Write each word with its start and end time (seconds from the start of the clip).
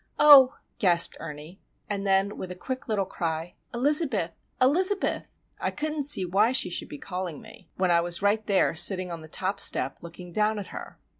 "Oh!" 0.17 0.55
gasped 0.79 1.15
Ernie. 1.19 1.61
And 1.87 2.07
then, 2.07 2.35
with 2.35 2.49
a 2.49 2.55
quick 2.55 2.87
little 2.87 3.05
cry,—"Elizabeth! 3.05 4.31
Elizabeth!" 4.59 5.25
I 5.59 5.69
couldn't 5.69 6.05
see 6.05 6.25
why 6.25 6.53
she 6.53 6.71
should 6.71 6.89
be 6.89 6.97
calling 6.97 7.39
me, 7.39 7.69
when 7.75 7.91
I 7.91 8.01
was 8.01 8.19
right 8.23 8.43
there 8.47 8.73
sitting 8.73 9.11
on 9.11 9.21
the 9.21 9.27
top 9.27 9.59
step 9.59 9.99
looking 10.01 10.33
down 10.33 10.57
at 10.57 10.69
her. 10.73 10.97